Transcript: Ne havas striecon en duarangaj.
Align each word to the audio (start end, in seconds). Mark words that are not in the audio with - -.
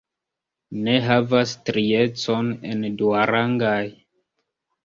Ne 0.85 0.95
havas 1.07 1.53
striecon 1.59 2.51
en 2.73 2.83
duarangaj. 3.03 3.79